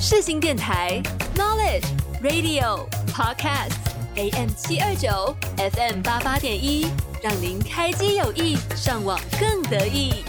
[0.00, 1.02] 世新电台
[1.34, 1.84] Knowledge
[2.22, 3.72] Radio Podcast
[4.14, 6.86] AM 七二九 FM 八八点一，
[7.20, 10.24] 让您开机有意，上网更得意。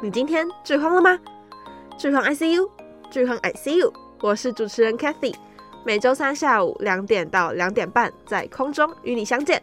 [0.00, 1.18] 你今天剧荒了吗？
[1.98, 2.70] 剧荒 ICU，
[3.10, 5.34] 剧荒 ICU，我是主持人 Cathy，
[5.84, 9.60] 每周三下午两点到两点半在空中与你相见。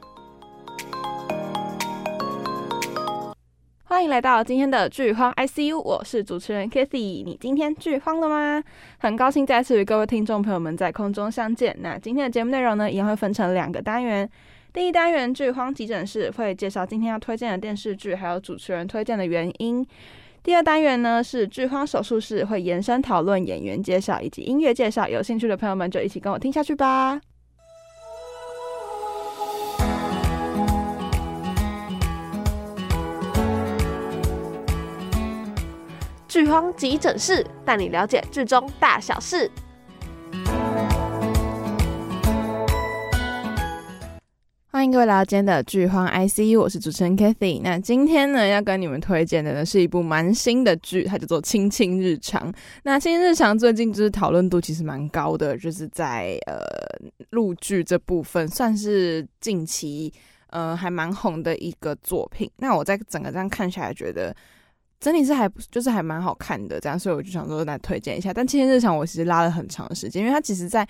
[3.86, 8.62] 欢迎来到今天的剧荒 ICU，我是主持人 Kathy 你今天剧荒了吗？
[8.98, 11.74] 很高兴再次与各位听众朋友们在空中相见。
[11.80, 14.30] 那今天的节目内容呢，一样会分成两个单元。
[14.74, 19.86] 第一单元剧荒急诊室会介绍今天要推荐的电视剧，还有主持人推荐的原因。
[20.42, 25.08] 第二单元呢是剧荒手术室，会延伸讨论演员介绍以及音乐介绍。
[25.08, 27.20] 有兴趣的朋友们就一起跟我听下去吧。
[36.28, 39.52] 剧荒急诊室带你了解剧中大小事。
[44.80, 47.60] 欢迎各位来到今天的剧荒 ICU，我是主持人 Kathy。
[47.62, 52.50] 那今天呢，要跟你们推荐的呢是一部蛮新的剧，它叫做《亲亲日常》。
[52.84, 56.62] 那《亲亲日常》最近就是讨论度其实蛮高的，就是在呃
[57.32, 60.14] 录剧这部分算是近期
[60.52, 62.50] 呃还蛮红的一个作品。
[62.56, 64.34] 那我在整个这样看下来，觉得
[65.02, 68.34] 整体是还就是还蛮好看的，这样，所以我就想说来推荐一下。
[68.34, 70.88] 但《亲亲日常》我其实拉了很长时间，因为它其实在。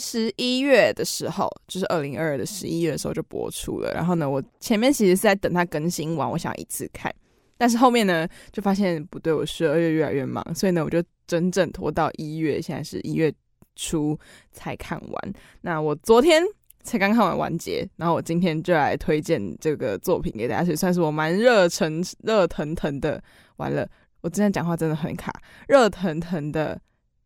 [0.00, 3.92] 十一月的时候，就是二零二二的十一月的时候就播出了。
[3.92, 7.12] 然后呢，我前面其实是在等它更新完，我想一次看。
[7.56, 13.34] 但是后面呢，就发现不对，我十二月越来越忙，所以呢，我就整整拖到一月，现在是一月
[13.74, 14.16] 初
[14.52, 15.32] 才看完。
[15.62, 16.44] 那我昨天
[16.84, 23.20] 才刚看完完结，然后我今天就来推荐这个作品给大家，所以算是我蛮热诚、热腾腾的。
[23.56, 23.84] 完了，
[24.20, 25.32] 我今天讲话真的很卡，
[25.66, 26.80] 热腾腾的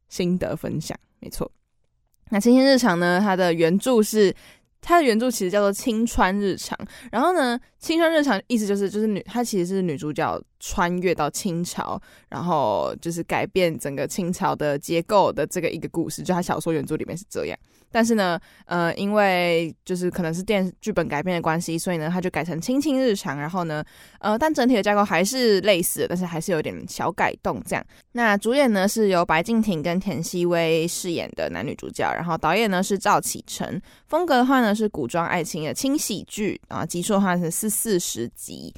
[0.09, 1.53] 心得分享，没错。
[2.33, 3.21] 那《卿卿日常》呢？
[3.21, 4.35] 它的原著是，
[4.81, 6.75] 它的原著其实叫做《青川日常》。
[7.11, 12.01] 然后呢，《青川日常》意思就是，就是女，她其实是女主角穿越到清朝，
[12.31, 16.23] 然后就是改变整个清朝的结构的这个一个故事。
[16.23, 17.59] 就她小说原著里面是这样。
[17.93, 23.37] 但是呢，呃，因为就是可能是电剧本改编的关系，所以呢，他就改成《卿卿日常》。
[23.39, 23.85] 然后呢，
[24.21, 27.85] 呃，但整体的架构还是类似，但是还是有点小改动这样。
[28.13, 33.81] 那主演呢是由白敬亭跟田曦薇饰演的男女主角，然后导演呢是赵启承。
[34.07, 38.73] 风格的话呢是古装爱情的轻喜剧，然后集数的话是四四十集。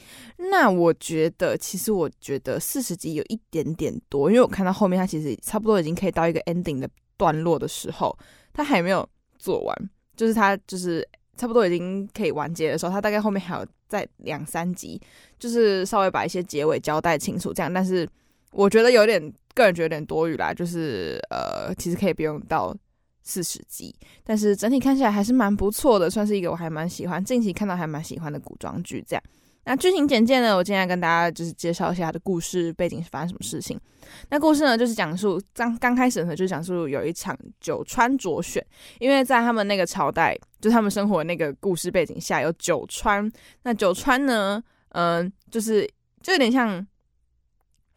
[0.51, 8.17] 那我觉得，其实我觉得四十集有一点点多，因为我看到后面，它其实差不多已经可以到一个 ending 的段落的时候。
[8.55, 9.07] 他还没有
[9.39, 11.07] 做完，就是他就是
[11.37, 14.99] 差不多已经可以完结的时候，他大概后面还有再两三集，
[15.39, 17.71] 就是稍微把一些结尾交代清楚这样。
[17.71, 18.09] 但是
[18.53, 19.21] 我觉得有点
[19.55, 22.75] 个人觉得有点多余啦，就是呃，其实可以不用到
[23.23, 29.23] 四十集，但是整体看起来还是蛮不错的，算是一个我还蛮喜欢，近期看到还蛮喜欢的古装剧这样。
[29.65, 30.57] 那剧情简介呢？
[30.57, 33.81] 我今天要跟大家就是介绍一下它的故事背景是发生什么事情。
[34.29, 38.65] 那故事呢，就是讲述刚刚开始呢，就讲述有一场九川卓选，
[38.99, 43.31] 因为在他们那个朝代，就他们生活那个故事背景下有九川。
[43.63, 45.89] 那九川呢，嗯、呃，就是
[46.23, 46.87] 就有点像。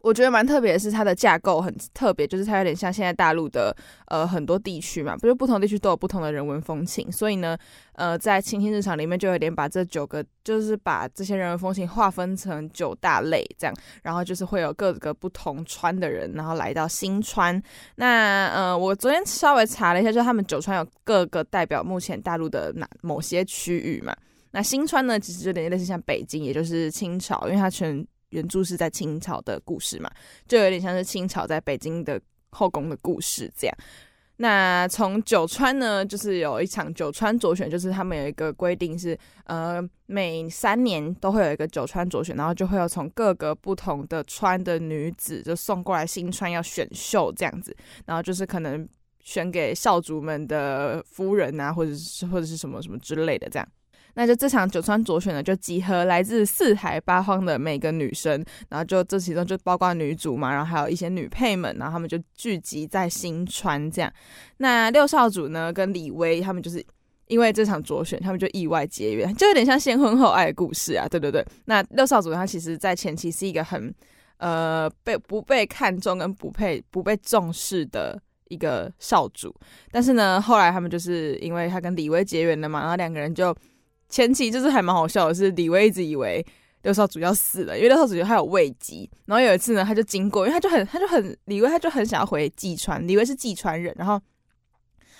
[0.00, 3.76] 我觉得蛮特别的是，它的架构很特别，就是它有点像现在大陆的
[4.06, 7.58] 呃很多地区嘛，不就不同地区都有不同的人文风情，所以呢，
[7.94, 17.60] 呃，在《清新日常》里面就有点把这九个，就是把这些人文风情划分成九大类这样，然后就是会有各个不同川的人，然后来到新川。
[17.96, 24.16] 那呃，我昨天稍微查了一下，就是他们九川有各个代表目前大陆的哪某些区域嘛。
[24.52, 28.06] 那新川呢，其实就有点类似像北京，也就是清朝，因为它全。
[28.30, 30.10] 原著是在清朝的故事嘛，
[30.46, 33.76] 就有点像是清朝在北京的后宫的故事这样。
[34.40, 47.76] 那从九川呢，就是有一场九川卓选，就是他们有一个规定是，呃，每三年都会有一个九川卓选，然后就会有从各个不同的川的女子就送过来新川要选秀这样子，
[48.06, 48.88] 然后就是可能
[49.24, 53.68] 选给少主们的夫人啊，或者是或者是什么什么之类的这样。
[54.14, 64.12] 那就这场九川卓选呢，就集合来自四海八荒的每个女生，然后就这其中就包括女主嘛，然后还有一些女配们，然后他们就聚集在新川这样。
[64.56, 66.84] 那六少主呢跟李薇他们就是
[67.26, 71.06] 因为这场卓选，他们就意外结缘，就有点像先婚后爱的故事啊。
[71.08, 73.94] 对对对，那六少主他其实在前期是一个很
[74.38, 78.20] 呃被不被看重跟不被不被重视的。
[78.50, 79.54] 一个少主。
[79.90, 83.54] 但是呢，后来他们就是因为他跟李威结缘了嘛，然后两个人就
[84.08, 86.44] 前期就是还蛮好笑的是，李威一直以为
[86.82, 89.08] 六少主要死了，因为六少主他有位疾。
[89.26, 94.20] 然后有一次呢，他就经过，因为他就很他就很李威他就很想要回济川，李威是济川人，然后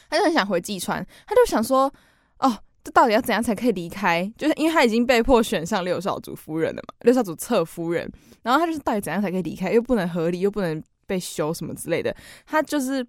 [0.09, 1.93] 他就很想回济川，他就想说
[2.39, 2.59] 哦。
[2.85, 4.33] 这到底要怎样才可以离开？
[4.39, 8.09] 就是因为他已经被迫选上六少主夫人了嘛，六少主侧夫人。
[8.41, 9.73] 然后他就是到底怎样才可以离开？
[9.73, 12.15] 又不能合理，又不能被休什么之类的。
[12.47, 13.05] 他就是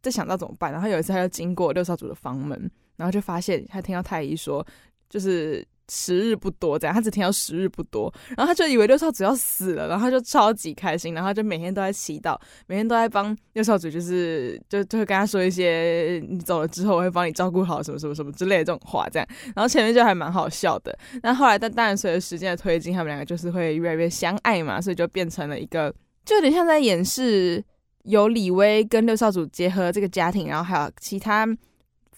[0.00, 0.72] 在想到怎么办。
[0.72, 2.58] 然后有一次他就经过六少主的房门，
[2.96, 4.66] 然后就发现他听到太医说，
[5.08, 5.66] 就是。
[5.90, 12.34] 时日不多，这样他只听到时日不多，然后他就以为六少主要死了，然后他就超级开心，然后他就每天都在祈祷，
[12.66, 27.62] 每天都在帮六少主，就是就就会跟他说一些你走了之后我会帮你照顾好什么什么什么之类的这种话，这样，然后前面就还蛮好笑的，那后来但当然随着时间的推进，他们两个就是会越来越相爱嘛，所以就变成了一个就有点像在演示
[28.04, 31.46] 有李威跟六少主结合这个家庭，然后还有其他。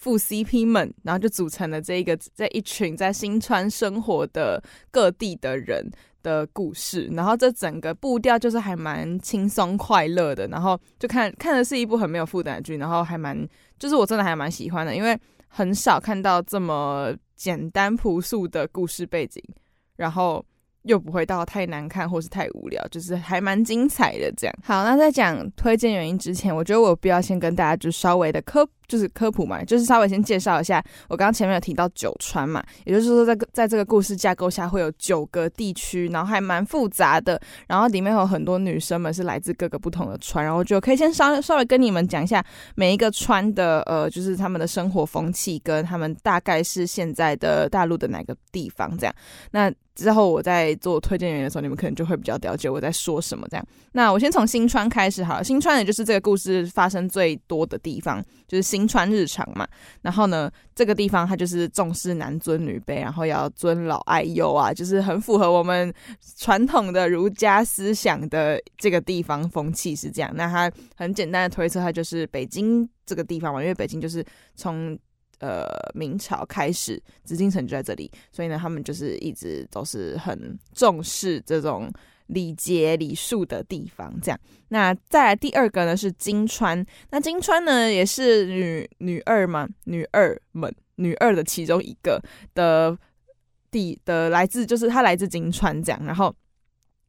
[0.07, 4.63] 副 CP 们，然后就组成了这一个这一群在新川生活的
[4.93, 5.85] 各地的人
[6.23, 13.37] 的故事，然后这整个步调就是还蛮轻松快乐的，然后就看看的是一部很没有负担的剧，然后还蛮
[13.81, 15.19] 就是我真的还蛮喜欢的，因为
[15.49, 19.43] 很少看到这么简单朴素的故事背景，
[19.97, 20.47] 然后。
[20.87, 24.57] 又不会到太难看或是太无聊，就是还蛮精彩的这样。
[24.65, 30.83] 好，那在讲推荐原因之前，我觉得我有必要先跟大家就稍微的科，就是科普嘛，就是稍微先介绍一下。
[31.09, 42.45] 我刚刚前面有提到九川嘛，也就是说在在这个故事架构下会有九个地区，然后还蛮复杂的，然后里面有很多女生们是来自各个不同的川，然后就可以先稍稍微跟你们讲一下
[42.77, 49.15] 每一个川的呃，就是他们的生活风气跟他们大概是现在的大陆的哪个地方这样。
[49.51, 53.49] 那之后我在做推荐员的时候，你们可能就会比较了解我在说什么。
[53.51, 55.43] 这样，那我先从新川开始好了。
[55.43, 59.67] 新川也就是这个故事发生最多的地方，就是新川日常嘛。
[60.03, 65.93] 然后呢，这个地方它就是重视男尊女卑，然后要尊老爱幼啊，就是很符合我们
[66.37, 70.31] 传统的儒家思想的这个地方风气是这样。
[70.35, 74.23] 那它很简单的推测，它就是北京这个地方嘛，因为北京就是
[74.55, 74.99] 从。
[75.39, 81.91] 呃，明朝开始，紫禁城就在这里，所以呢，他们就是一直都是很重视这种
[82.29, 84.13] 礼节礼数的地方。
[84.21, 92.21] 这样，那再来第二个呢是金川，那金川呢也是女女二嘛，女二们女二的其中一个
[92.55, 92.97] 的
[93.71, 96.35] 地的来自，就是她来自金川这样，然后。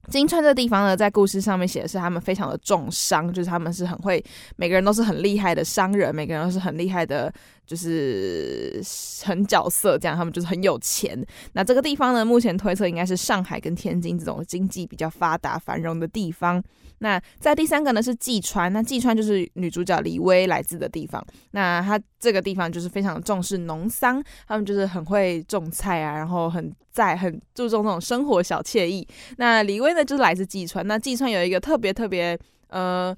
[0.10, 4.24] 金川这个地方呢，在故事上面写的是他们非常的重商，就是他们是很会，
[4.56, 7.32] 每个人都是很厉害的商人，每个人都是很厉害的，
[7.66, 8.82] 就是
[9.26, 11.22] 很角色这样，他们就是很有钱。
[11.54, 16.64] 那这个地方呢，目前推测应该是上海跟天津这种经济比较发达繁荣的地方。
[17.00, 21.24] 那在第三个呢是济川，那济川就是女主角李薇来自的地方。
[21.52, 29.08] 那她这个地方就是非常重视农桑，他们就是很会种菜啊，然后很在很注重这种生活小惬意。
[29.38, 32.38] 那李薇呢就是来自济川，那济川有一个特别特别
[32.70, 33.16] 呃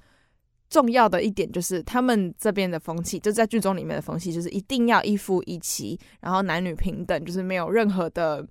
[0.70, 8.46] 重要的一点，就是他们这边的风气，就在剧中里面的风气，就是一定要一夫一妻，然后男女平等，就是没有任何的。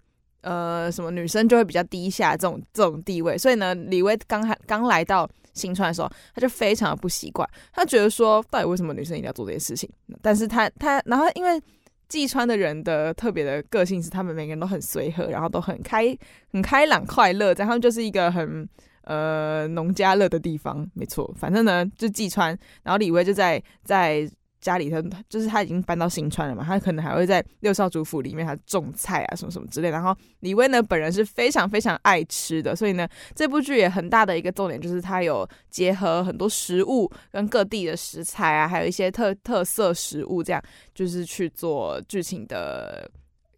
[0.49, 9.91] 呃，什么女生就会比较低下这种这种地位，所以呢，李威刚还刚来到新川的时候，他就非常的不习惯，他觉得说，到底为什么女生一定要做这些事情？
[10.23, 11.61] 但是他他，然后因为
[12.09, 16.17] 济川的人的特别的个性是，他们每个人都很随和，然后都很开
[16.51, 18.67] 很开朗快乐，然后就是一个很
[19.03, 24.27] 呃农家乐的地方，没错，反正呢就济川，然后李威就在在。
[24.61, 29.89] 家里头就是他已经搬到新川了嘛，他可能还会在六少主府里面他种菜啊什么什么之类。
[29.89, 40.63] 然后李威呢本人是非常非常爱吃的，所以呢这部剧也很大的一个重点就是他有结合很多食物跟各地的食材啊，还有一些特特色食物，这样
[40.93, 43.09] 就是去做剧情的，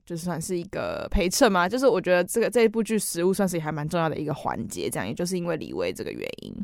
[0.04, 1.69] 就算是一个陪衬嘛。
[1.69, 6.54] 就是我觉得这个这一部剧食物算是也还蛮重要的一个环节，这样也就是因为李威这个原因。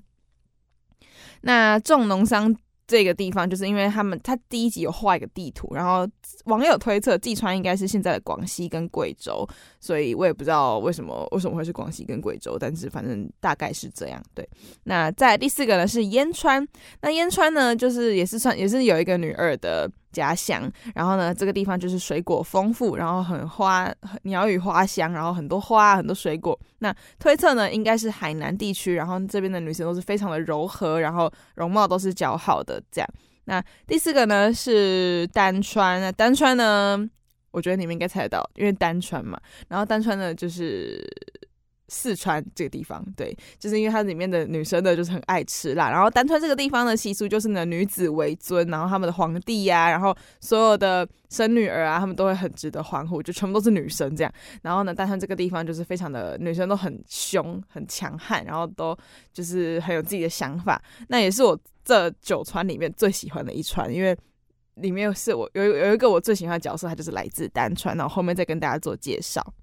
[1.40, 2.55] 那种农商。
[2.87, 6.09] 这个地方就是因为他们，他第一集有画一个地图，然后
[6.45, 9.47] 网友推测济川应该是现在的广西跟贵州，
[9.81, 14.23] 所以我也不知道为什么为什么会是广西跟贵州，但是反正大概是这样。
[14.35, 14.49] 对，
[14.85, 16.66] 那在第四个呢是燕川，
[17.00, 19.90] 那燕川呢就是也是算也是有一个女二的。
[20.16, 23.92] 家乡，然后呢，这个地方就是水果丰富，然后很花，
[24.23, 26.58] 鸟语花香，然后很多花，很多水果。
[26.78, 33.08] 那推测呢，应该是海南地区，然后这边的女生都是非常的柔和，然后容貌都是姣好的这样。
[33.44, 36.99] 那第四个呢是丹川，那丹川呢，
[37.50, 39.38] 我觉得你们应该猜得到，因为丹川嘛。
[39.68, 41.04] 然后丹川呢就是
[41.88, 45.90] 四川这个地方，对，就是因为它里面的女生呢，就是很爱吃辣。
[45.90, 54.33] 然后丹川这个地方的习俗就是呢，女子为尊，然后他们的皇帝呀、啊，然后所有的生女儿啊，他们都会很值得欢呼，就全部都是女生这样。
[54.62, 58.97] 然后呢，丹川这个地方就是非常的女生都很凶、很强悍，然后都
[59.33, 60.83] 就是很有自己的想法。
[61.09, 64.16] 那也是我这九川里面最喜欢的一川，因为
[64.75, 67.97] 里面是我有有一个我最喜欢的角色，他就是来自丹川。
[67.97, 69.55] 然后后面再跟大家做介绍。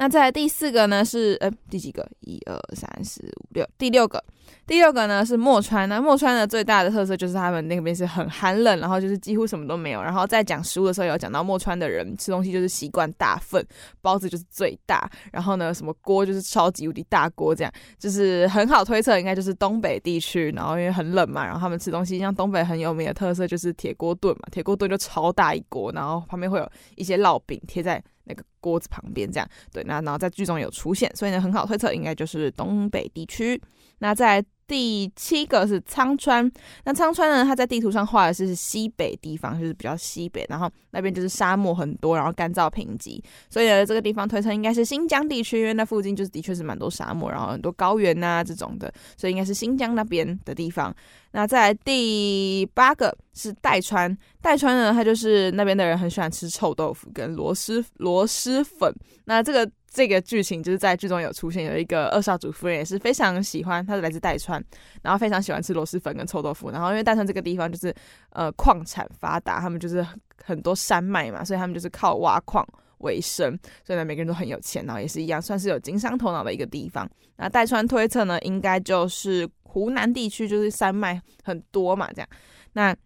[0.00, 2.08] 那再来第四个呢是呃第几个？
[2.20, 4.22] 一二三四五六，第六个。
[4.64, 5.88] 第六个呢是墨川。
[5.88, 10.00] 那墨川的最大的特色就是他们那边是很寒冷，然后就是几乎什么都没有。
[10.00, 13.66] 然后在讲食物的时候有讲到墨川的人吃东西就是习惯大份，
[14.00, 15.10] 包子就是最大。
[15.32, 20.52] 然后呢，什么锅就是超级无敌大锅，这样就是很好推测，应该就是东北地区。
[20.52, 28.00] 然后因为很冷嘛，然后他们吃东西像东北很有名的特色就是铁锅炖嘛，铁锅炖就超大一锅，然后旁边会有一些烙饼贴在。
[28.28, 33.60] 那个锅子旁边这样，对，那然后在剧中有出现，所以呢很好推测应该就是东北地区。
[33.98, 36.48] 那在第七个是仓川，
[36.84, 50.94] 那仓川呢，它在地图上画的是西北地方，就是比较西北，然后那边就是沙漠很多，然后干燥贫瘠，所以呢这个地方推测应该是新疆地区，因为那附近就是的确是蛮多沙漠，然后很多高原呐这种的，所以应该是新疆那边的地方。
[51.32, 58.92] 那再来第八个是代川，代川呢，它就是那边的人很喜欢吃臭豆腐跟螺蛳螺蛳粉。
[59.24, 64.62] 那这个这个剧情就是在剧中有出现，有一个二少主夫人也是非常喜欢，她是来自代川，
[65.02, 66.70] 然后非常喜欢吃螺蛳粉跟臭豆腐。
[66.70, 67.94] 然后因为代川这个地方就是
[68.30, 70.06] 呃矿产发达，他们就是
[70.44, 72.66] 很多山脉嘛，所以他们就是靠挖矿
[72.98, 77.08] 为生，所以呢每个人都很有钱，然后也是一样算是有经商头脑的一个地方。
[77.36, 79.48] 那代川推测呢，应该就是。
[79.70, 82.28] 湖南地区就是山脉很多嘛，这样。
[82.72, 82.96] 那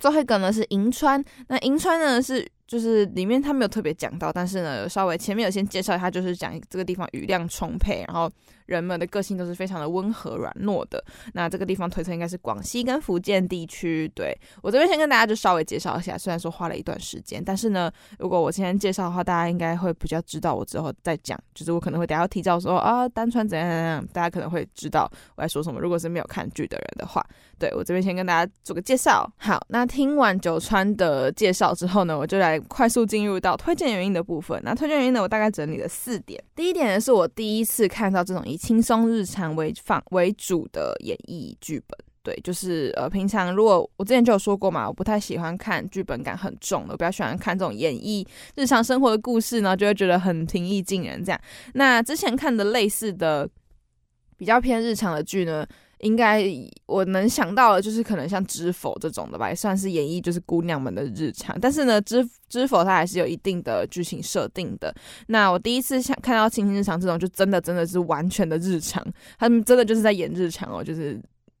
[0.00, 2.44] 最后一个呢是银川，那银川呢是。
[2.66, 8.30] 就是里面他没有特别讲到，但是呢，稍微前面有先介绍一下，就是讲这个地方雨量充沛，然后
[8.66, 11.02] 人们的个性都是非常的温和软糯的。
[11.32, 14.10] 那这个地方推测应该是广西跟福建地区。
[14.14, 21.38] 对，我这边先跟大家就稍微介绍一下，虽然说花了一段时间，但是呢，如果我今天介绍的话，大家应该会比较知道我之后再讲。
[21.54, 25.80] 就是我可能会等下提到说啊，丹川怎样怎样，大家可能会知道我在说什么。
[25.80, 27.24] 如果是没有看剧的人的话，
[27.58, 29.30] 对，我这边先跟大家做个介绍。
[29.36, 32.58] 好，那听完九川的介绍之后呢，我就来。
[32.66, 34.60] 快速进入到推荐原因的部分。
[34.64, 36.42] 那推荐原因呢，我大概整理了四点。
[36.56, 41.98] 第一点呢，是我第一次看到这种以轻松日常为放为主的演绎剧本。
[42.22, 51.38] 对，就是呃，平常如果我之前就有说过嘛，我不太喜欢看剧本感很重的，我比较喜欢看这种演绎日常生活的故事呢，就会觉得很平易近人这样。
[51.74, 53.46] 那之前看的类似的
[54.38, 55.66] 比较偏日常的剧呢，
[56.04, 56.44] 应该
[56.84, 61.58] 我能想到的，就是可能像《知否》这种的吧，也算是演绎就是姑娘们的日常。
[61.58, 64.94] 但是呢，《知知否》它还是有一定的剧情设定的。
[65.28, 69.02] 那我第一次想看到《卿卿日常》这种，就真的真的是完全的日常，
[69.38, 71.18] 他们真的就是在演日常哦，就是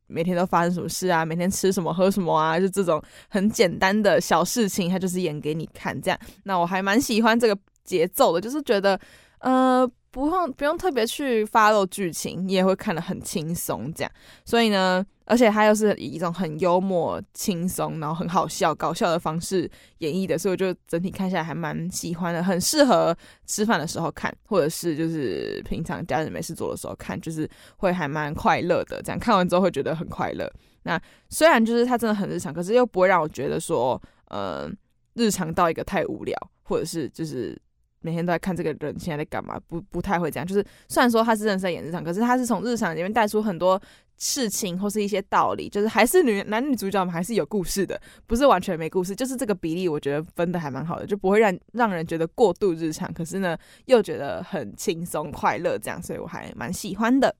[0.08, 6.20] 每天都发生什么事啊，每天吃什么喝什么啊，就这种很简单的小事情，他就是演给你看这样。
[6.42, 9.00] 那我还蛮喜欢这个节奏的，就是觉得
[9.38, 9.90] 呃。
[10.14, 14.12] 不用不用特别去 follow 剧情，你也会看得很轻松这样。
[14.44, 19.68] 所以呢，而且它又是以一种很幽默、轻松，然后很好笑、搞笑的方式
[19.98, 23.12] 演绎的，所以我就整体看下来还蛮喜欢的，很适合
[23.46, 29.02] 吃饭的时候看，或者是就是平常家人没事做的时候看，就是会还蛮快乐的。
[29.02, 30.48] 这样看完之后会觉得很快乐。
[30.84, 30.96] 那
[31.28, 34.70] 虽然就是它真的很日常，可是又不会让我觉得说，呃，
[35.14, 37.60] 日常到一个太无聊，或者是就是。
[38.04, 40.46] 每天都在看这个人现在在干嘛，不不太会这样。
[40.46, 43.80] 就是虽然说他是认识在演日常，可是他是从日常里面带出很多
[44.18, 49.16] 事情或是一些道理，就是还是女男女主角们还是有故事的，不是完全没故事。
[49.16, 53.56] 就是这个比例，我觉得分的还蛮好的，就不会让让人觉得过度日常，可是呢
[53.86, 57.34] 又觉得很轻松快乐这样，所以我还蛮喜欢的。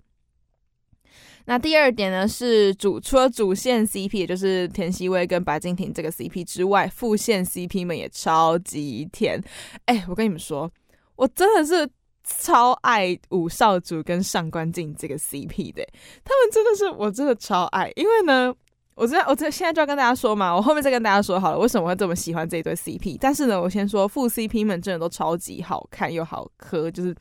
[1.47, 9.39] 那第二点呢，是主除了主线 CP，也就是田曦薇跟白敬亭这个 CP 之外，副线 CP 们也超级甜。
[9.85, 10.71] 哎、我跟你们说，
[11.17, 11.87] 我真的是
[12.25, 15.87] 超爱五少主跟上官静这个 CP 的，
[16.25, 17.93] 他们真的是我真的超爱。
[17.97, 18.55] 因为呢，
[18.95, 23.19] 我这我这现在就要跟大家说嘛，我后面再跟大家说好了，为什么会这么喜欢这一对 CP。
[23.21, 27.15] 但是呢，我先说副 CP 们真的都超级好看又好磕，就是。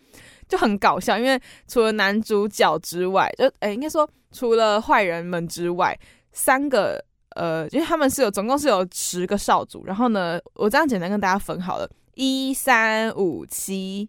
[0.53, 5.99] 就很搞笑，因为除了男主角之外，就诶、欸，应该说除了坏人们之外，
[6.31, 14.07] 三个呃，因为他们是有总共是有十个少主，然后呢，我这样简单跟大家分好了，一三五七，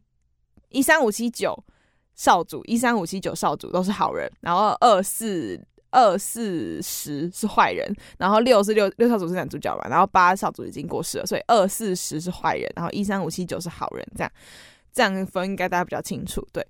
[0.68, 1.58] 一三五七九
[2.14, 5.58] 少主，一三五七九少主都是好人，然后二四
[5.92, 14.30] 二四十是坏人，然后六是六六少主是男主角嘛，然后八少主已经过世了，所以二四十是坏人，然后一三五七九是好人，这样。
[14.94, 16.66] 这样分应该大家比较清楚，对。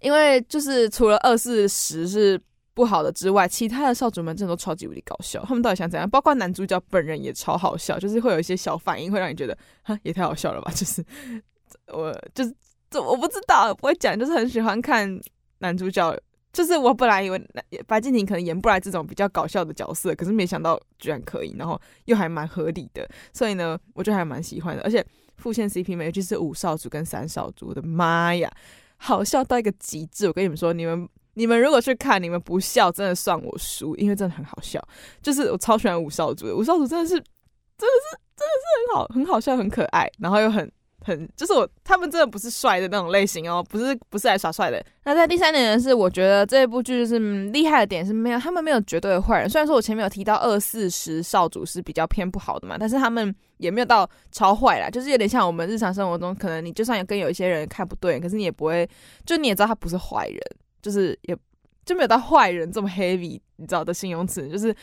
[0.00, 2.40] 因为就是除了二四十是
[2.72, 5.44] 不好的之外，其他的少主们真的都超级无敌搞笑。
[5.44, 6.08] 他们到底想怎样？
[6.08, 10.72] 包括男主角本人也超好笑，就是会有一些小反应，会让你觉得哈也太好笑了吧？
[10.72, 11.04] 就是
[11.92, 12.54] 我就是
[12.90, 15.20] 这我不知道，不会讲，就是很喜欢看
[15.58, 16.18] 男主角。
[16.52, 17.50] 就是我本来以为
[17.84, 24.82] 白敬亭可能演不来这种比较搞笑的角色，可是没想到居然可以，然后又还蛮合理的，所以呢，我就还蛮喜欢的。
[24.84, 25.04] 而且
[25.36, 28.50] 复线 CP 们，尤其是五少主跟三少主，我的妈呀，
[28.96, 30.26] 好笑到一个极致！
[30.26, 34.80] 我跟你们说，你们你们如果去看，你们不笑真的算我输，因为真的很好笑。
[35.22, 40.70] 就是我超喜欢五少主，五少主真的是真的是真的是很好很好笑，很可爱，然后又很。
[41.04, 44.82] 很就是我，他们真的不是帅的那种类型哦，不是不是来耍帅的。
[45.04, 49.48] 那在第三点呢，是我觉得这一部剧就是厉害的点是没有，他们没有绝对的坏人。
[49.48, 58.88] 虽然说我前面有提到二四十少主是比较偏不好的嘛，但是他们也没有到超坏啦，就是有点像我们日常生活中，可能你就算有跟有一些人看不对，可是你也不会，
[59.26, 60.40] 就你也知道他不是坏人，
[60.80, 61.36] 就是也
[61.84, 64.74] 就没有到坏人这么 heavy，你知道的形容词就是。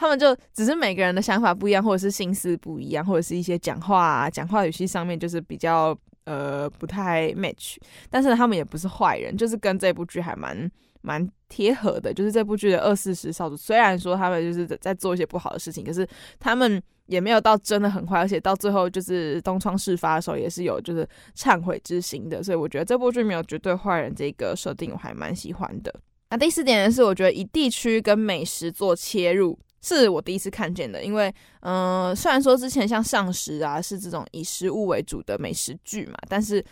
[0.00, 7.76] 他们就只是每个人的想法不一样，或者是心思不一样，或者是一些讲话啊、讲话语气上面就是比较呃不太 match。
[8.08, 12.14] 但是他们也不是坏人，就是跟这部剧还蛮蛮贴合的。
[12.14, 16.06] 就是这部剧的二四十少主，虽然说他们就是在做一些不好的事情，可是
[16.38, 21.04] 他们也没有到真的很坏，而且到最后就是东窗事发的时候也是有就是
[21.36, 22.40] 忏悔之心的。
[22.40, 25.92] 所以我觉得这部剧没有绝对坏人这个设定，我还蛮喜欢的。
[26.30, 29.58] 那第四点呢，是我觉得以地区跟美食做切入。
[29.80, 36.64] 是我第一次看见的，因为，嗯、呃，虽然说之前像上食啊是这种以食物为主的美食剧嘛，但是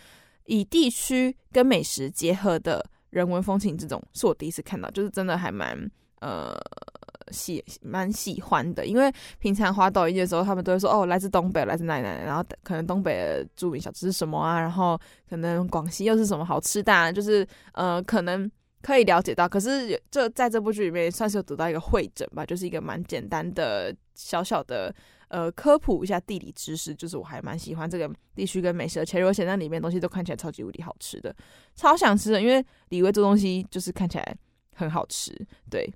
[0.45, 6.53] 以地区跟美食结合的人文风情这种是我第一次看到，就是真的还蛮呃
[7.31, 8.85] 喜蛮喜欢的。
[8.85, 14.99] 因为平常滑抖音的时候，他们都会说哦，来自东北，来自哪里哪里，然后可能东北的著名小吃是什么啊，然后
[15.29, 18.51] 可能广西又是什么好吃的，就是呃可能。
[18.81, 24.93] 可以了解到，可是这在这部剧里面算是有得到一个会诊吧，就是一个蛮简单的小小的
[25.29, 31.35] 呃科普一下地理知识，就是我还蛮喜欢这个地区跟美食的切入，而且那里面东西都看起来超级无敌好吃的，
[31.75, 34.37] 超想吃的，因为李威做东西就是看起来
[34.75, 35.35] 很好吃，
[35.71, 35.91] 对，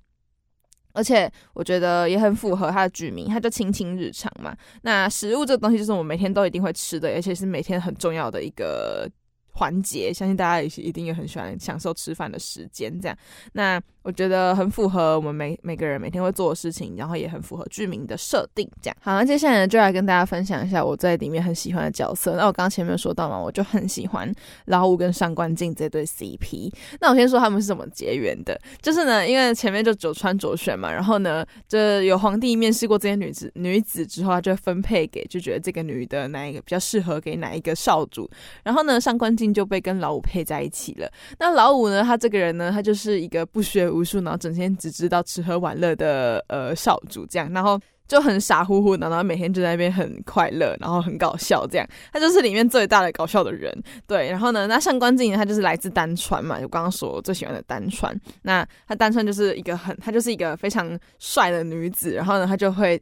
[0.92, 9.08] 而且我觉得也很符合他的剧名，他叫卿卿日常嘛，那食物这个东西就是我每天都一定会吃的，而且是每天很重要的一个。
[9.52, 13.16] 环节，相信大家也是一定也很喜欢享受吃饭的时间，这样。
[13.52, 18.96] 那我觉得很符合我们每每个人每天会做的事情，然后也很符合剧名的设定，这样。
[19.00, 22.36] 好，那接下来呢，就来跟大家分享一下我在里面很喜欢的角色。
[22.36, 24.32] 那我刚刚前面说到嘛，我就很喜欢
[24.66, 26.72] 老五跟上官静这对 CP。
[27.00, 38.28] 那我先说他们是怎么结缘的，就是呢，因为前面就久川卓选嘛，然后呢，就有皇帝面试过这些女子女子之后，他就分配给就觉得这个女的哪一个比较适合给哪一个少主，
[38.64, 41.10] 然后呢，上官静就被跟老五配在一起了。
[41.38, 47.78] 那老五呢，他这个人呢，他就是一个不学无数，然后整天只知道吃喝玩乐的呃少主这样，然后
[48.08, 53.72] 就很傻乎乎的，然后每天就在那边很快乐，然后很搞笑这样，他就是里面最大的搞笑的人。
[54.06, 58.14] 对，然后呢，那上官静呢，他就是来自丹川嘛，就刚刚说最喜欢的丹川。
[58.42, 63.00] 那他丹川就是一个很，他就是一个非常帅的女子，然后呢，他就会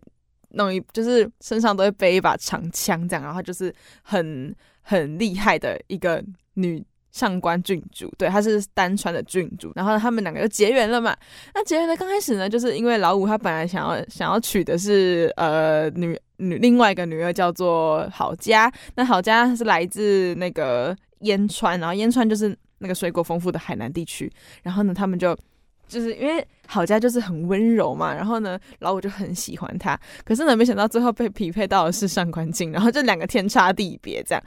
[0.50, 6.22] 弄一，就是身上都会背一把长枪这样，然后就是很很厉害的一个
[6.54, 6.84] 女。
[7.12, 11.16] 上官郡主，对，他是丹川的郡主，然后他们两个就结缘了嘛。
[11.54, 24.30] 那结缘的刚开始呢，就是因为老五他本来想要想要娶的是呃女女另外一个女儿叫做好佳，那好佳是来自那个鄢川，然后鄢川就是那个水果丰富的海南地区，
[24.62, 25.36] 然后呢，他们就
[25.88, 34.42] 就是因为好佳就是很温柔嘛，然后呢，老五就很喜欢她，可是呢，没想到最后被匹配到的是上官静，然后这两个天差地别这样。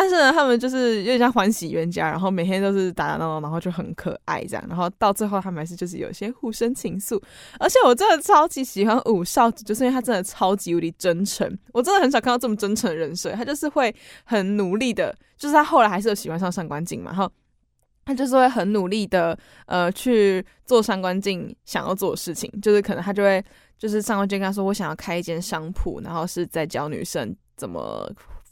[0.00, 4.64] 但是呢，他们就是有点像欢喜冤家，然后每天都是打打闹闹，然后就很可爱这样。
[4.68, 7.20] 然后到最后，他们还是就是有些互生情愫。
[7.58, 11.52] 而且我真的超级喜欢五少主，就是因为他真的超级无敌真诚。
[11.72, 13.32] 我真的很少看到这么真诚的人设。
[13.32, 17.28] 他就是会很努力的，就是他后来还是有喜欢上上官静嘛，然后
[18.04, 23.44] 他就是会很努力的呃去做上官静想要做的事情，就是可能他就会
[23.76, 28.08] 就是上官静跟他说，我想要开一间商铺，然后是在教女生怎么。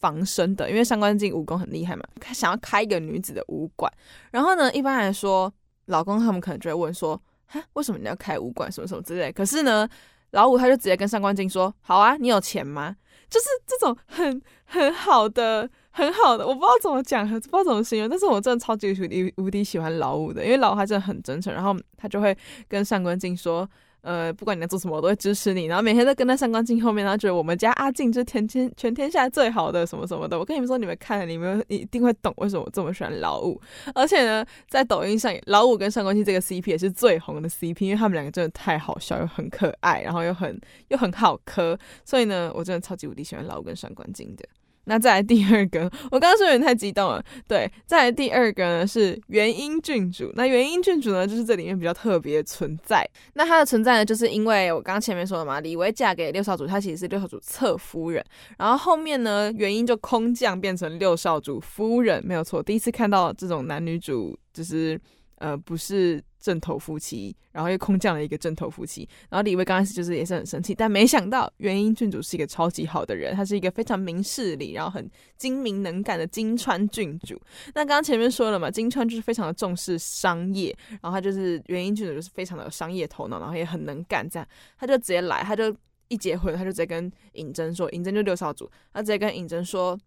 [0.06, 3.92] 防身的，因为上官静武功很厉害嘛，他想要开一个女子的武馆。
[4.30, 5.52] 然后呢，一般来说，
[5.86, 8.70] 老公他们可能就会问说：“哈，为什么你要开武馆？
[8.70, 9.88] 什么什么之类。”可是呢，
[10.30, 12.94] 老五他就直接跟上官静说：“好啊，你有钱吗？”
[13.28, 18.08] 就是这种很很好的、很好的，我不知道怎么讲，不知道怎么形容。
[18.08, 21.52] 但是我真的超级无敌无敌喜欢老五的，因为老五他真的很真诚。
[21.52, 22.36] 然后他就会
[22.68, 23.68] 跟上官静说。
[24.06, 25.64] 呃，不管你在做什么，我都会支持你。
[25.64, 30.38] 然后每天都跟在上官静后面，然后觉得我们家阿静就是天天全天下最好的什么什么的。
[30.38, 33.60] 我跟你们说，你们看，你们一定会懂为什么我这么喜欢老五。
[33.96, 40.56] 而且呢，在抖音上，老五跟上官静这个 CP 也是最红的 CP，因为他们两个真的太好笑，又很可爱，然后又很
[40.88, 41.76] 又很好磕。
[42.04, 44.44] 所以呢，我真的超级无敌喜欢老五跟上官静的。
[44.88, 47.22] 那再来第二个， 我刚刚说有点太激动了。
[47.48, 50.30] 对，再来第二个呢是元英郡主。
[50.34, 53.04] 那元英郡主呢，就是这里面比较特别的存在。
[53.34, 58.24] 那她的存在呢，就是因为我刚刚前面说的嘛，李薇嫁给六少主，她其实是六少主侧夫人。
[58.58, 62.62] 然后后面呢，元英就空降变成六少主夫人，没有错。
[62.62, 65.00] 第一次看到这种男女主，就是
[65.38, 66.22] 呃，不是。
[66.46, 77.34] 正头夫妻，然后又空降了一个正头夫妻，然后李薇刚开始就是也是很生气，但没想到元英郡主是一个超级好的人，她是一个非常明事理，然后很精明能干的金川郡主。
[77.74, 85.74] 那刚刚前面说了嘛，金川就是非常的重视商业，然后他就是元英郡主就是非常的有商业头脑，然后也很能干，这样他就直接来，他就
[86.06, 89.98] 一结婚他就直接跟尹真说，尹真就六少主，他直接跟尹真说，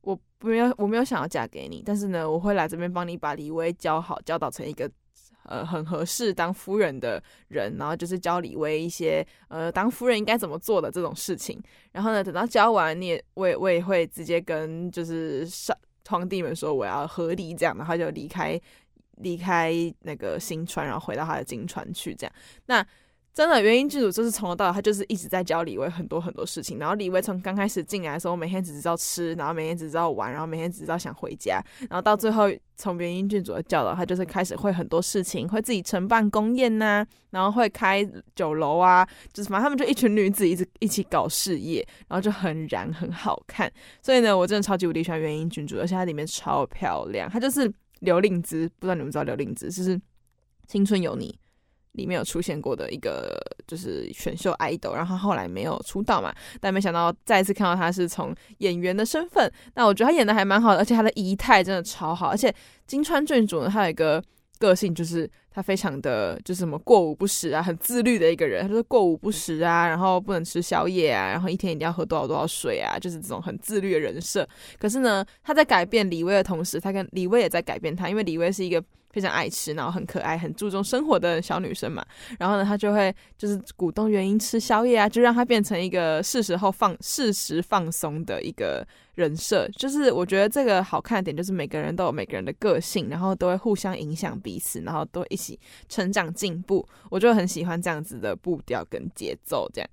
[0.00, 4.90] 我没有我没有想要嫁给你，但是呢，我会来这边帮你把李薇教好，教导成一个。
[5.48, 11.60] 呃，很合适当夫人的人，然后就是教李威一些呃，当夫人应该怎么做的这种事情。
[11.92, 15.76] 然后呢，等到教完，你也我也我也会直接跟就是上
[16.08, 18.60] 皇帝们说我要和离这样，然后就离开
[19.16, 22.32] 离开那个新川，然后回到他的金川去这样。
[22.66, 22.86] 那。
[23.36, 26.78] 真的，元英郡主就是从头到尾，他就是一直在教李薇很多很多事情。
[26.78, 31.62] 然后李薇从刚开始进来的时候，每天只知道吃，然后每天只知道玩，然后每天只知道想回家。
[31.80, 38.02] 然后到最后，从元英郡主的教导，他就是开始会很多事情，会自己承办宫宴呐、然后会开
[38.34, 43.70] 酒楼啊，就是反正他们就一群女子一直一起搞事业，然后就很燃很好看。
[44.00, 47.28] 所以呢，我真的超级无敌喜欢元英郡主，而且她里面超漂亮。
[47.28, 47.70] 她就是
[48.00, 49.94] 刘令姿，不知道你们知道刘令姿就是
[50.66, 51.38] 《青春有你》。
[51.96, 62.54] 里面有出现过的一个就是选秀 idol，然后他后来没有出道嘛，但没想到再次看到他是从演员的身份，那我觉得他演的还蛮好的，而且他的仪态真的超好，而且
[62.86, 64.22] 金川郡主呢，他有一个
[64.58, 74.48] 个性就是他非常的就是什么过午不食啊，很自律的一个人，他就是过午不食啊，然后不能吃宵夜啊，然后一天一定要喝多少多少水啊，就是这种很自律的人设。
[74.78, 78.82] 可是呢，他在改变李薇的同时，他跟李薇也在改变他，因为李薇是一个。
[79.16, 82.04] 非常爱吃，然后很可爱，很注重生活的小女生嘛。
[82.38, 89.66] 然后呢，她就会就是鼓动原因吃宵夜啊，就让她变成一个是时候放、适时放松的一个人设。
[89.78, 96.86] 就是我觉得这个好看的点，就是每个人都有每个人的个性，然后都会互相影响彼此，然后都一起成长进步。
[97.08, 99.88] 我就很喜欢这样子的步调跟节奏，这样。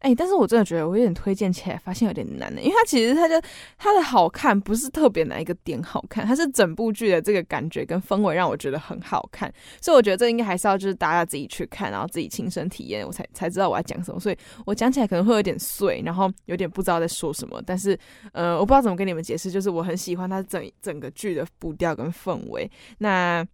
[0.00, 3.34] 哎、但是我真的觉得我有点推荐起来，发现有点难的，因为它其实它就
[3.76, 17.96] 它的好看不是特别哪一个点好看，它是整部剧的这个感觉跟氛围让我觉得很好看，所以我觉得这应该还是要就是大家自己去看，然后自己亲身体验，我才才知道我要讲什么，所以我讲起来可能会有点碎，然后有点不知道在说什么，但是
[18.32, 23.44] 呃，我不知道怎么跟你们解释，就是我很喜欢它整整个剧的步调跟氛围，那《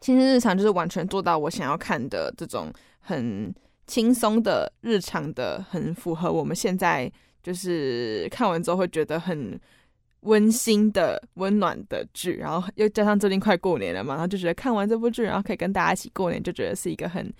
[0.00, 3.54] 青青日常》就是完全做到我想要看的这种很。
[3.86, 7.10] 轻松的、日常的，很符合我们现在
[7.42, 9.58] 就是看完之后会觉得很
[10.20, 12.36] 温馨的、温暖的剧。
[12.36, 17.32] 然后又加上最近快过年了嘛，然后就觉得看完这部剧，然后可以跟大家一起过年，就觉得是一个很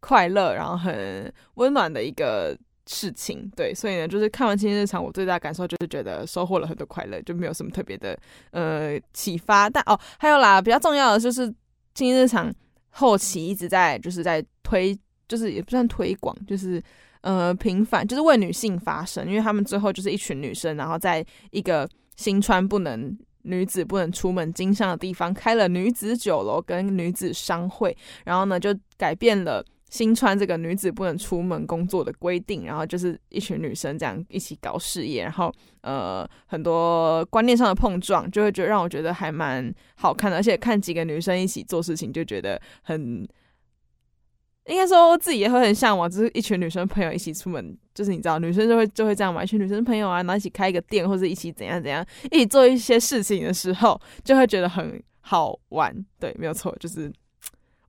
[0.00, 3.48] 快乐、然后很温暖的一个事情。
[3.54, 8.18] 对，所以呢，就是看完《青青日常》，我最大的感受就是觉得收获了很多快乐，就没有什么特别的
[8.50, 9.70] 呃启发。
[9.70, 11.48] 但哦，还有啦，比较重要的就是
[11.94, 12.50] 《青青日常》
[12.90, 14.98] 后期一直在就是在推。
[15.32, 16.82] 就是也不算推广，就是
[17.22, 43.26] 呃平反，就是为女性发声，因为他们最后就是一群女生，然后在一个新川不能女子不能出门经商的地方开了女子酒楼跟女子商会，然后呢就改变了新川这个女子不能出门工作的规定，然后就是一群女生这样一起搞事业，然后呃很多观念上的碰撞，就会觉得让我觉得还蛮好看的，而且看几个女生一起做事情就觉得很。
[44.66, 55.92] 应该说，自己也会很向往，就是一群女生朋友一起出门，就是你知道，女生就会就会这样嘛，一群女生朋友啊，然后一起开一个店，或者一起怎样怎样，一起做一些事情的时候，就会觉得很好玩。
[56.20, 57.12] 对，没有错，就是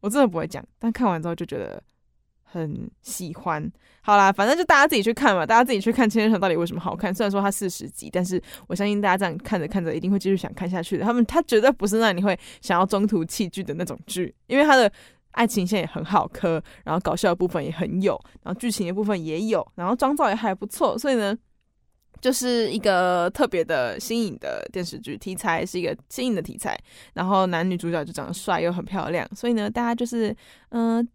[0.01, 1.81] 我真的不会讲，但看完之后就觉得
[2.41, 3.71] 很喜欢。
[4.01, 7.13] 好啦，反正就大家自己去看嘛，大家自己去看《千千城》到底为什么好看。
[7.13, 11.05] 虽然说它四十集，但是我相信大家这样看着看着，一定会继续想看下去的。
[11.05, 14.91] 他们他绝对不是让你会想要中途弃剧的那种剧，因为他的。
[15.34, 21.38] 爱情线也很好磕，然后搞笑的部分也很有，然后剧情的部分也有，然后妆造也还不错，所以呢，
[22.22, 26.76] 就是一个特别的新颖的电视剧题材，是一个新颖的题材，
[27.13, 30.36] 然后男女主角就长得帅又很漂亮，所以呢，大家就是
[30.69, 31.08] 嗯、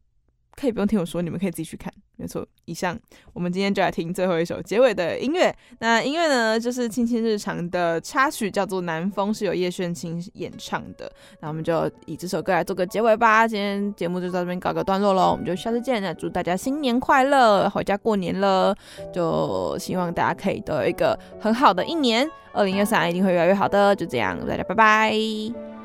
[0.52, 1.92] 可以不用听我说，你们可以自己去看。
[2.20, 2.98] 没错，以上
[3.32, 5.54] 我们今天就来听最后一首结尾的音乐。
[5.78, 11.10] 那音乐呢，就是《亲亲日常》的插曲，叫做《南风》，是由叶炫清演唱的。
[11.40, 13.46] 那我们就以这首歌来做个结尾吧。
[13.46, 16.02] 今天节目就到这边告个段落喽，我们就下次见。
[16.02, 18.74] 那祝大家新年快乐，回家过年了，
[19.14, 22.28] 就希望大家可以都有一个很好的一年。
[22.52, 23.94] 二零二三一定会越来越好的。
[23.94, 25.77] 就这样，大家拜拜。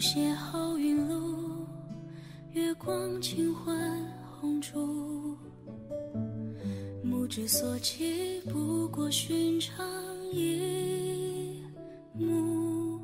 [0.00, 1.66] 邂逅云露，
[2.52, 3.78] 月光轻唤
[4.40, 5.36] 红烛，
[7.02, 9.86] 目之所及不过寻常
[10.32, 11.62] 一
[12.14, 12.98] 幕，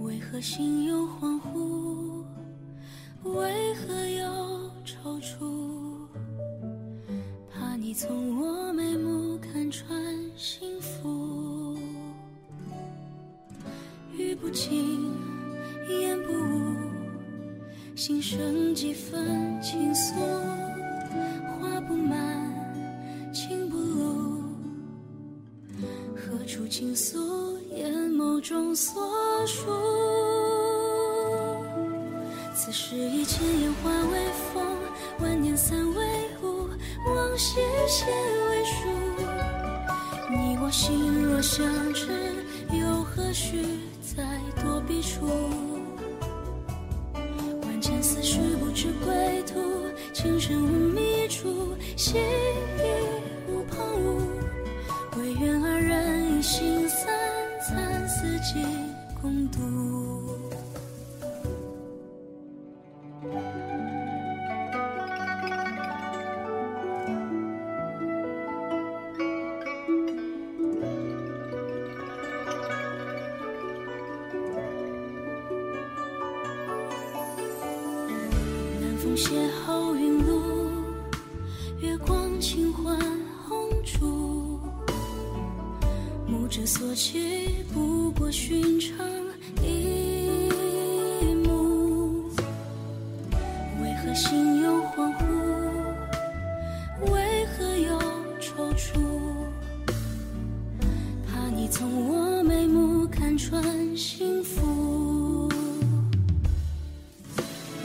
[0.00, 2.22] 为何心又恍惚？
[3.24, 5.50] 为何又踌躇？
[7.50, 9.98] 怕你从我眉目看穿
[10.36, 11.74] 幸福，
[14.12, 14.97] 遇不尽。
[18.08, 20.14] 心生几分情愫，
[21.60, 22.18] 话不满，
[23.34, 24.42] 情不露，
[26.16, 27.58] 何处倾诉？
[27.70, 29.02] 眼眸中所
[29.46, 29.66] 述。
[32.54, 34.18] 此时一切烟花微
[34.54, 34.64] 风，
[35.20, 36.06] 万年散为
[36.42, 36.66] 雾，
[37.14, 38.88] 往昔写为书。
[40.30, 42.08] 你我心若相知，
[42.72, 43.62] 又何须
[44.00, 44.24] 再
[44.62, 45.02] 多笔
[47.88, 48.02] 触？
[48.02, 52.20] 思绪不知归途，情深无觅处，心
[101.70, 103.62] 从我眉目看穿
[103.96, 105.48] 幸福，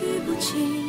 [0.01, 0.83] 语不尽。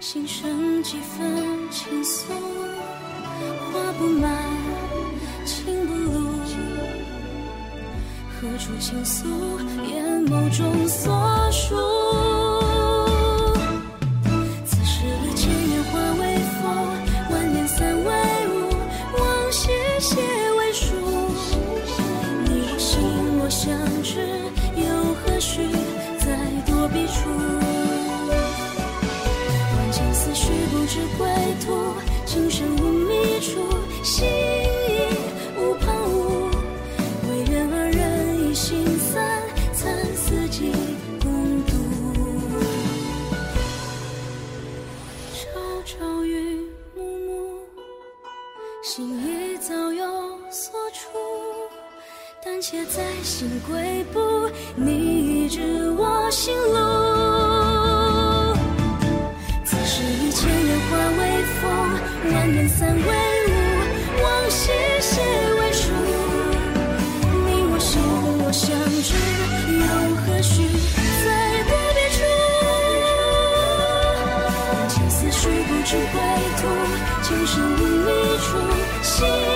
[0.00, 2.26] 心生几分情愫，
[3.72, 4.30] 话不满，
[5.46, 6.12] 情不露，
[8.30, 9.26] 何处倾诉？
[9.90, 11.74] 眼眸中所属
[45.84, 46.58] 朝与
[46.96, 47.60] 暮暮，
[48.82, 50.06] 心已早有
[50.50, 51.18] 所处，
[52.42, 56.78] 但且再行归步，你已知我心路。
[59.62, 61.62] 此时一千年化为风，
[62.32, 63.33] 万年三为。
[76.12, 76.20] 归
[76.60, 76.62] 途，
[77.22, 78.06] 情深意
[78.38, 78.58] 处，
[79.02, 79.53] 心。